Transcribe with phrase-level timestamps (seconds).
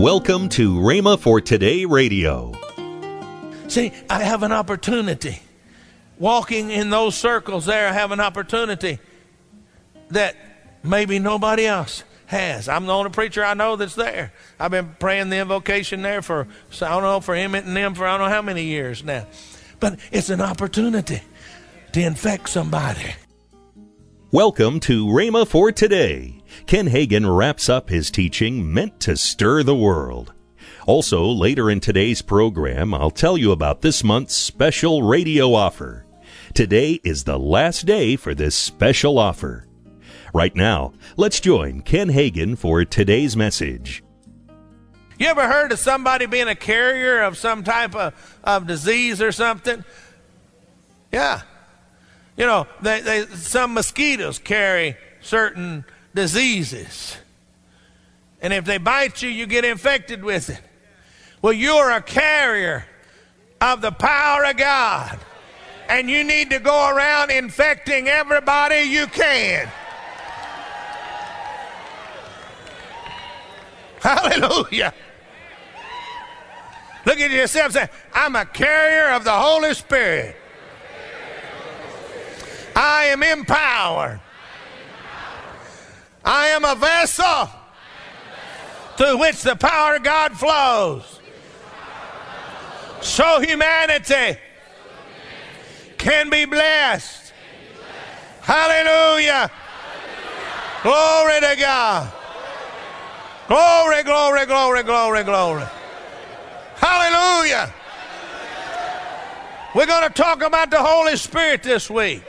[0.00, 2.54] Welcome to Rhema for Today Radio.
[3.68, 5.42] See, I have an opportunity.
[6.18, 8.98] Walking in those circles there, I have an opportunity
[10.08, 10.36] that
[10.82, 12.66] maybe nobody else has.
[12.66, 14.32] I'm the only preacher I know that's there.
[14.58, 16.48] I've been praying the invocation there for,
[16.80, 19.26] I don't know, for him and them for I don't know how many years now.
[19.80, 21.20] But it's an opportunity
[21.92, 23.16] to infect somebody.
[24.32, 26.40] Welcome to Rhema for Today.
[26.66, 30.32] Ken Hagin wraps up his teaching meant to stir the world.
[30.86, 36.06] Also, later in today's program, I'll tell you about this month's special radio offer.
[36.54, 39.66] Today is the last day for this special offer.
[40.32, 44.04] Right now, let's join Ken Hagin for today's message.
[45.18, 49.32] You ever heard of somebody being a carrier of some type of, of disease or
[49.32, 49.84] something?
[51.10, 51.42] Yeah.
[52.40, 57.18] You know, they, they, some mosquitoes carry certain diseases.
[58.40, 60.62] And if they bite you, you get infected with it.
[61.42, 62.86] Well, you're a carrier
[63.60, 65.18] of the power of God.
[65.90, 69.66] And you need to go around infecting everybody you can.
[74.00, 74.94] Hallelujah.
[77.04, 80.36] Look at yourself and say, I'm a carrier of the Holy Spirit.
[82.76, 84.20] I am empowered.
[86.24, 87.48] I am a vessel
[88.96, 91.20] through which the power of God flows.
[93.00, 94.38] So humanity
[95.96, 97.32] can be blessed.
[98.42, 99.50] Hallelujah.
[100.82, 102.12] Glory to God.
[103.48, 105.64] Glory, glory, glory, glory, glory.
[106.76, 107.72] Hallelujah.
[109.74, 112.22] We're going to talk about the Holy Spirit this week.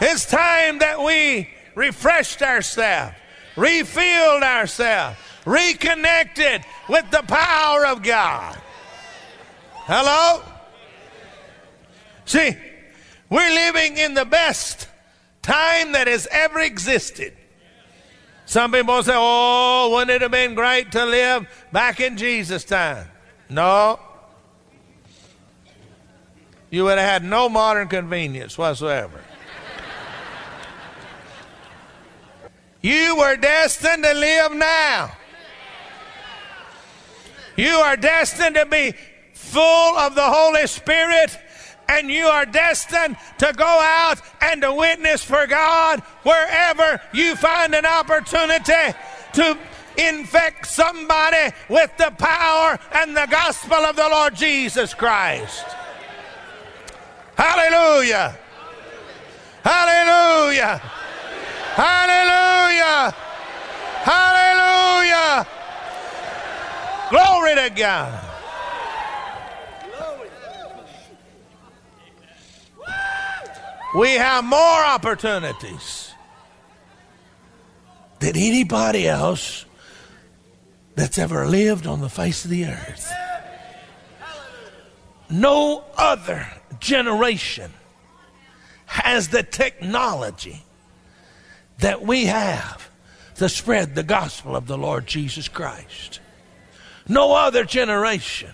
[0.00, 3.14] It's time that we refreshed ourselves,
[3.56, 8.58] refilled ourselves, reconnected with the power of God.
[9.84, 10.42] Hello?
[12.24, 12.56] See,
[13.28, 14.88] we're living in the best
[15.42, 17.36] time that has ever existed.
[18.46, 23.06] Some people say, oh, wouldn't it have been great to live back in Jesus' time?
[23.48, 24.00] No.
[26.70, 29.20] You would have had no modern convenience whatsoever.
[32.82, 35.12] You were destined to live now.
[37.56, 38.94] You are destined to be
[39.34, 41.36] full of the Holy Spirit
[41.88, 47.74] and you are destined to go out and to witness for God wherever you find
[47.74, 48.96] an opportunity
[49.34, 49.58] to
[49.98, 55.64] infect somebody with the power and the gospel of the Lord Jesus Christ.
[57.36, 58.38] Hallelujah!
[59.64, 60.80] Hallelujah!
[61.80, 63.14] Hallelujah!
[64.04, 65.46] Hallelujah!
[67.08, 68.26] Glory to God.
[73.96, 76.12] we have more opportunities
[78.18, 79.64] than anybody else
[80.96, 83.10] that's ever lived on the face of the earth.
[85.30, 86.46] No other
[86.78, 87.72] generation
[88.84, 90.62] has the technology
[91.80, 92.90] that we have
[93.36, 96.20] to spread the gospel of the Lord Jesus Christ.
[97.08, 98.52] No other generation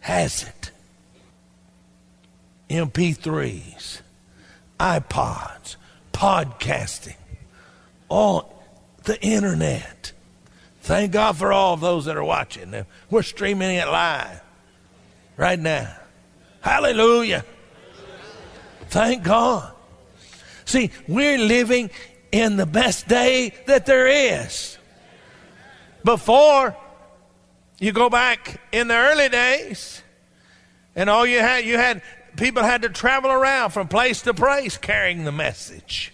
[0.00, 0.70] has it.
[2.68, 4.00] MP3s,
[4.80, 5.76] iPods,
[6.12, 7.16] podcasting,
[8.08, 8.64] all
[9.04, 10.12] the internet.
[10.82, 12.74] Thank God for all of those that are watching.
[13.08, 14.40] We're streaming it live
[15.36, 15.96] right now.
[16.60, 17.44] Hallelujah.
[18.88, 19.72] Thank God.
[20.66, 21.90] See, we're living
[22.32, 24.76] in the best day that there is.
[26.04, 26.76] Before,
[27.78, 30.02] you go back in the early days,
[30.94, 32.02] and all you had, you had
[32.36, 36.12] people had to travel around from place to place carrying the message.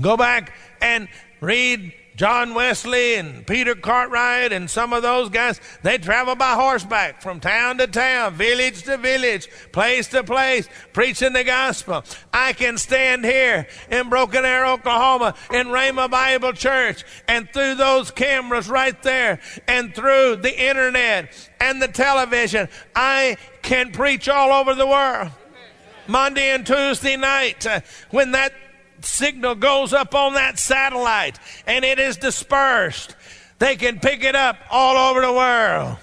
[0.00, 1.08] Go back and
[1.40, 7.22] read John Wesley and Peter Cartwright and some of those guys, they travel by horseback
[7.22, 12.04] from town to town, village to village, place to place, preaching the gospel.
[12.32, 18.10] I can stand here in Broken Arrow, Oklahoma, in Rhema Bible Church, and through those
[18.10, 19.38] cameras right there,
[19.68, 25.30] and through the internet and the television, I can preach all over the world.
[26.08, 28.52] Monday and Tuesday night, uh, when that
[29.04, 33.16] signal goes up on that satellite and it is dispersed,
[33.58, 35.96] they can pick it up all over the world.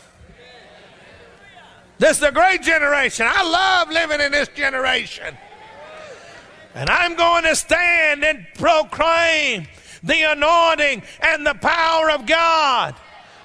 [1.97, 3.25] This is a great generation.
[3.30, 5.38] I love living in this generation.
[6.74, 9.68] And I'm going to stand and proclaim
[10.03, 12.95] the anointing and the power of God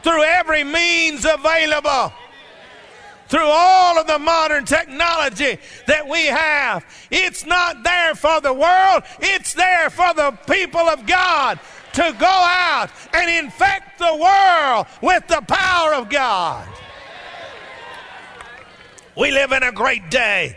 [0.03, 2.13] through every means available
[3.31, 5.57] through all of the modern technology
[5.87, 6.85] that we have.
[7.13, 11.61] It's not there for the world, it's there for the people of God
[11.93, 16.69] to go out and infect the world with the power of God.
[19.17, 20.57] We live in a great day.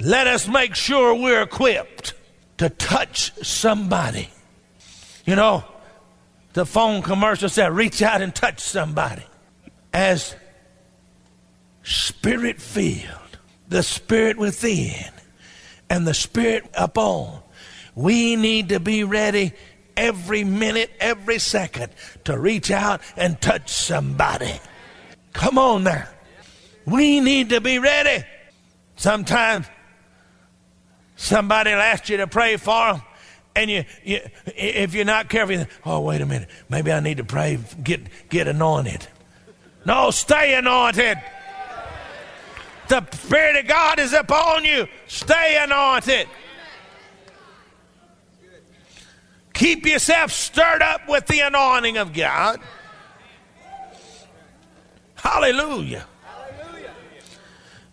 [0.00, 2.14] Let us make sure we're equipped
[2.58, 4.30] to touch somebody.
[5.26, 5.64] You know,
[6.54, 9.24] the phone commercial said, reach out and touch somebody.
[9.92, 10.34] As
[11.82, 13.38] spirit filled,
[13.68, 15.10] the spirit within,
[15.90, 17.40] and the spirit upon.
[17.94, 19.52] We need to be ready
[19.96, 21.92] every minute, every second
[22.24, 24.60] to reach out and touch somebody.
[25.32, 26.08] Come on now.
[26.84, 28.24] We need to be ready.
[28.96, 29.66] Sometimes
[31.16, 33.02] somebody will ask you to pray for them.
[33.54, 36.48] And you, you, if you're not careful, you think, oh, wait a minute.
[36.70, 38.00] Maybe I need to pray, get,
[38.30, 39.06] get anointed.
[39.84, 41.18] No, stay anointed.
[42.92, 44.86] The Spirit of God is upon you.
[45.06, 46.28] Stay anointed.
[49.54, 52.60] Keep yourself stirred up with the anointing of God.
[55.14, 56.04] Hallelujah.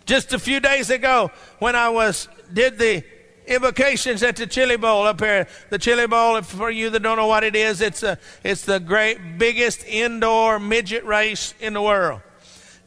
[0.06, 3.02] Just a few days ago, when I was did the
[3.48, 5.48] invocations at the Chili Bowl up here.
[5.70, 8.82] The Chili Bowl, for you that don't know what it is, it's a, it's the
[8.82, 12.20] great biggest indoor midget race in the world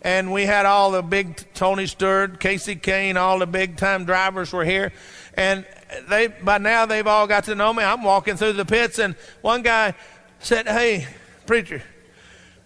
[0.03, 4.53] and we had all the big Tony Stewart, Kasey Kahne, all the big time drivers
[4.53, 4.93] were here,
[5.35, 5.65] and
[6.09, 7.85] they by now they've all got to know me.
[7.85, 9.95] I'm walking through the pits, and one guy
[10.41, 11.07] said, "Hey,
[11.47, 11.83] preacher,"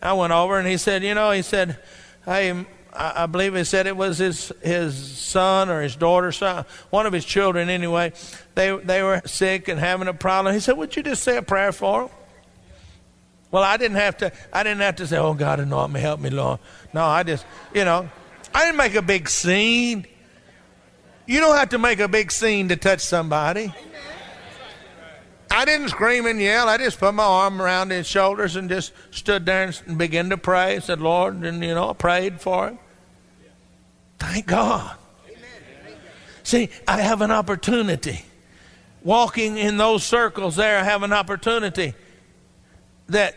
[0.03, 1.79] I went over and he said, "You know," he said,
[2.25, 2.67] "Hey."
[2.99, 7.13] I believe he said it was his his son or his daughter, son, one of
[7.13, 8.15] his children anyway.
[8.55, 10.55] They they were sick and having a problem.
[10.55, 12.11] He said, "Would you just say a prayer for them?"
[13.51, 14.33] Well, I didn't have to.
[14.53, 16.59] I didn't have to say, "Oh God, anoint me, help me, Lord."
[16.93, 18.09] No, I just, you know,
[18.55, 20.07] I didn't make a big scene.
[21.27, 23.73] You don't have to make a big scene to touch somebody.
[25.51, 26.69] I didn't scream and yell.
[26.69, 30.37] I just put my arm around his shoulders and just stood there and began to
[30.37, 30.81] pray.
[30.81, 32.79] Said, Lord, and you know, I prayed for him.
[34.19, 34.97] Thank God.
[36.43, 38.25] See, I have an opportunity.
[39.03, 41.95] Walking in those circles there, I have an opportunity
[43.09, 43.35] that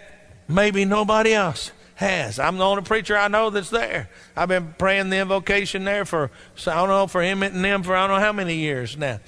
[0.47, 2.39] maybe nobody else has.
[2.39, 4.09] I'm the only preacher I know that's there.
[4.35, 6.31] I've been praying the invocation there for,
[6.65, 9.19] I don't know, for him and them for I don't know how many years now.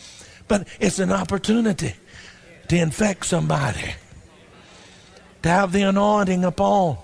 [0.47, 1.93] But it's an opportunity
[2.69, 3.95] to infect somebody,
[5.43, 6.97] to have the anointing upon.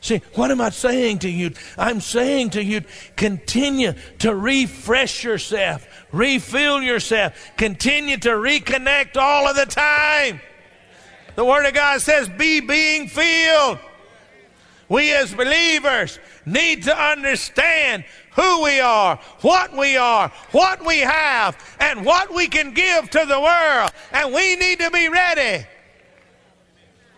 [0.00, 1.52] See, what am I saying to you?
[1.76, 2.82] I'm saying to you,
[3.16, 10.40] continue to refresh yourself, refill yourself, continue to reconnect all of the time.
[11.38, 13.78] The Word of God says, be being filled.
[14.88, 21.56] We as believers need to understand who we are, what we are, what we have,
[21.78, 23.92] and what we can give to the world.
[24.10, 25.64] And we need to be ready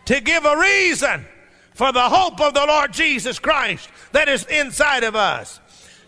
[0.04, 1.24] to give a reason
[1.72, 5.60] for the hope of the Lord Jesus Christ that is inside of us.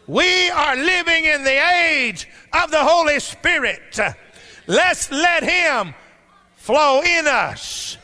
[0.06, 3.99] We are living in the age of the Holy Spirit.
[4.67, 5.94] Let's let Him
[6.56, 7.97] flow in us.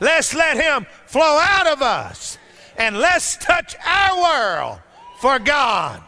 [0.00, 2.38] Let's let Him flow out of us.
[2.76, 4.78] And let's touch our world
[5.20, 6.02] for God.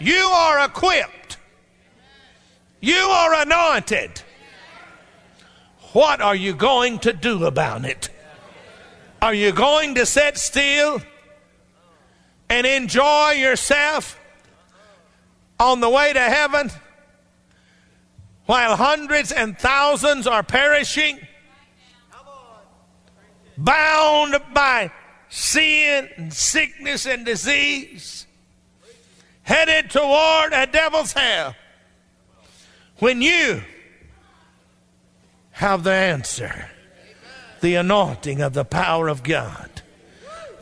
[0.00, 1.36] You are equipped.
[2.80, 4.22] You are anointed.
[5.92, 8.10] What are you going to do about it?
[9.22, 11.02] Are you going to sit still
[12.48, 14.18] and enjoy yourself
[15.58, 16.70] on the way to heaven
[18.46, 21.20] while hundreds and thousands are perishing?
[23.64, 24.90] Bound by
[25.28, 28.26] sin and sickness and disease,
[29.42, 31.54] headed toward a devil's hell.
[32.98, 33.62] When you
[35.52, 36.70] have the answer,
[37.60, 39.82] the anointing of the power of God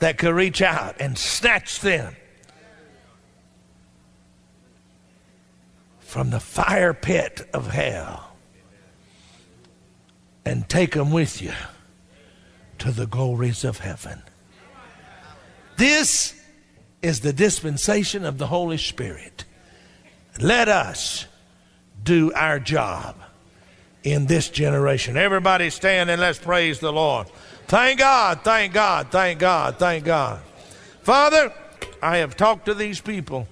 [0.00, 2.17] that could reach out and snatch them
[6.00, 8.33] from the fire pit of hell
[10.45, 11.52] and take them with you
[12.78, 14.23] to the glories of heaven.
[15.76, 16.35] This
[17.02, 19.44] is the dispensation of the Holy Spirit.
[20.40, 21.26] Let us
[22.02, 23.16] do our job
[24.02, 25.16] in this generation.
[25.16, 27.28] Everybody stand and let's praise the Lord.
[27.66, 30.40] Thank God, thank God, thank God, thank God.
[31.02, 31.52] Father,
[32.02, 33.47] I have talked to these people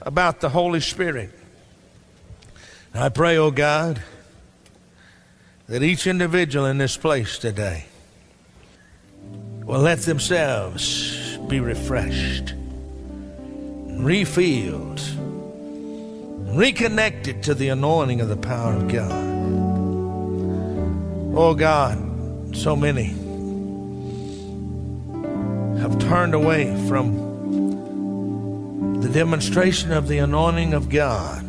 [0.00, 1.30] about the Holy Spirit.
[2.92, 4.02] I pray, oh God,
[5.68, 7.84] that each individual in this place today
[9.70, 12.54] will let themselves be refreshed,
[14.00, 15.00] refilled,
[16.56, 19.12] reconnected to the anointing of the power of God.
[21.36, 23.10] Oh God, so many
[25.80, 27.28] have turned away from
[29.00, 31.44] the demonstration of the anointing of God,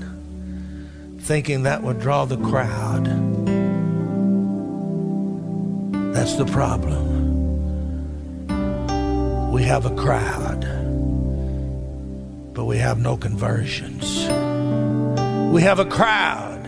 [1.21, 3.05] thinking that would draw the crowd.
[6.13, 7.20] That's the problem.
[9.51, 10.61] We have a crowd,
[12.53, 14.23] but we have no conversions.
[15.53, 16.63] We have a crowd,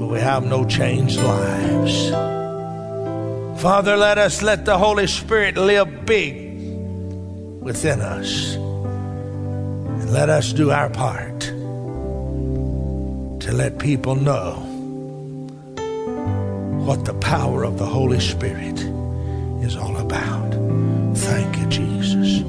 [0.00, 2.10] but we have no changed lives.
[3.62, 6.50] Father, let us let the Holy Spirit live big
[7.60, 8.56] within us.
[8.56, 11.40] And let us do our part
[13.42, 14.54] to let people know
[16.84, 18.76] what the power of the Holy Spirit
[19.62, 20.52] is all about.
[21.16, 22.42] Thank you, Jesus.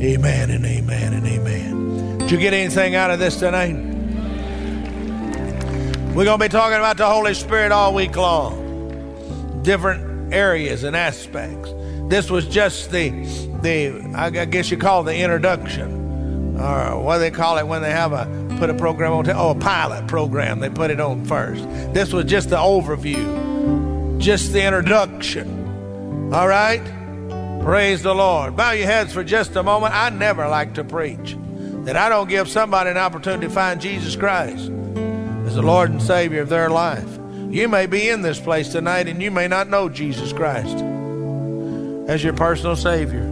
[0.00, 2.18] Amen and amen and amen.
[2.18, 3.74] Did you get anything out of this tonight?
[6.14, 9.62] We're going to be talking about the Holy Spirit all week long.
[9.62, 11.72] Different areas and aspects.
[12.08, 13.10] This was just the
[13.62, 17.80] the I guess you call it the introduction, or what do they call it when
[17.80, 18.26] they have a
[18.58, 19.30] put a program on?
[19.30, 20.60] Oh, a pilot program.
[20.60, 21.64] They put it on first.
[21.94, 25.61] This was just the overview, just the introduction.
[26.32, 26.82] All right.
[27.62, 28.56] Praise the Lord.
[28.56, 29.94] Bow your heads for just a moment.
[29.94, 31.36] I never like to preach
[31.84, 34.70] that I don't give somebody an opportunity to find Jesus Christ
[35.46, 37.18] as the Lord and Savior of their life.
[37.50, 40.78] You may be in this place tonight and you may not know Jesus Christ
[42.08, 43.24] as your personal Savior.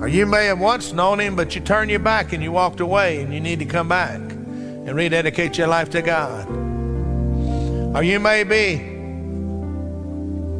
[0.00, 2.78] Or you may have once known Him, but you turned your back and you walked
[2.78, 6.48] away and you need to come back and rededicate your life to God.
[7.96, 8.97] Or you may be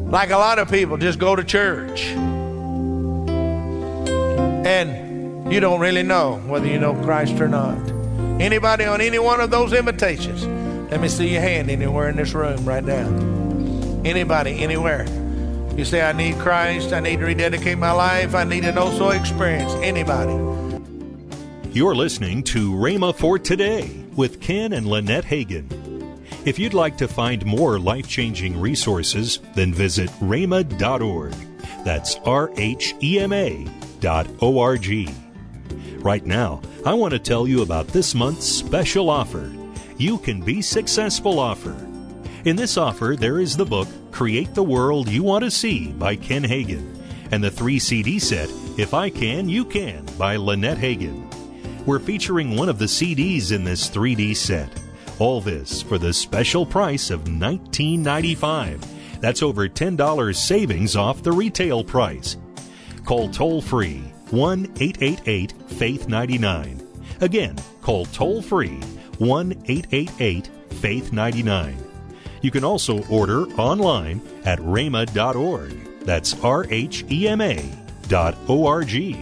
[0.09, 2.15] like a lot of people, just go to church
[4.69, 7.77] and you don't really know whether you know Christ or not.
[8.39, 10.45] Anybody on any one of those invitations?
[10.91, 13.07] Let me see your hand anywhere in this room right now.
[14.05, 15.05] Anybody, anywhere.
[15.75, 16.93] You say, I need Christ.
[16.93, 18.35] I need to rededicate my life.
[18.35, 19.71] I need to know so experience.
[19.75, 20.33] Anybody.
[21.71, 25.78] You're listening to Rhema for Today with Ken and Lynette Hagin.
[26.49, 31.35] If you'd like to find more life changing resources, then visit rhema.org.
[31.85, 33.67] That's R H E M A
[33.99, 35.07] dot O R G.
[35.99, 39.53] Right now, I want to tell you about this month's special offer.
[39.97, 41.77] You Can Be Successful offer.
[42.45, 46.15] In this offer, there is the book Create the World You Want to See by
[46.15, 46.99] Ken Hagin
[47.31, 51.31] and the three CD set If I Can, You Can by Lynette Hagin.
[51.85, 54.78] We're featuring one of the CDs in this 3D set.
[55.19, 59.19] All this for the special price of $19.95.
[59.19, 62.37] That's over $10 savings off the retail price.
[63.03, 63.97] Call toll free
[64.31, 66.87] 1 888 Faith 99.
[67.19, 68.79] Again, call toll free
[69.17, 71.77] 1 888 Faith 99.
[72.41, 75.73] You can also order online at rhema.org.
[76.05, 77.61] That's R H E M A
[78.07, 79.17] dot O R G.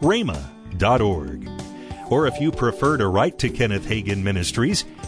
[0.00, 1.48] rhema.org.
[2.10, 4.84] Or if you prefer to write to Kenneth Hagin Ministries,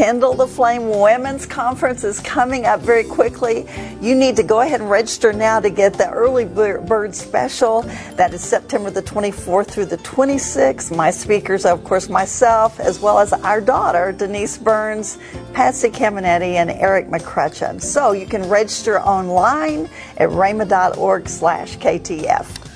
[0.00, 3.66] Kindle the Flame Women's Conference is coming up very quickly.
[4.00, 7.82] You need to go ahead and register now to get the early bird special.
[8.14, 10.96] That is September the 24th through the 26th.
[10.96, 15.18] My speakers, of course, myself, as well as our daughter, Denise Burns,
[15.52, 17.82] Patsy Cameneti, and Eric McCrutcheon.
[17.82, 19.84] So you can register online
[20.16, 22.69] at rhema.org slash KTF.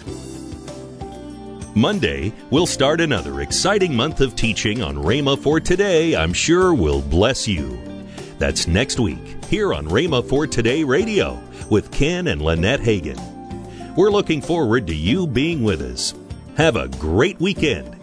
[1.76, 7.02] Monday, we'll start another exciting month of teaching on Rhema for Today I'm sure will
[7.02, 7.76] bless you.
[8.38, 13.18] That's next week here on Rhema for Today Radio with Ken and Lynette Hagin.
[13.96, 16.14] We're looking forward to you being with us.
[16.56, 17.98] Have a great weekend